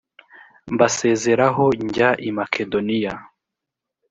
[0.73, 3.13] mbasezeraho njya i makedoniya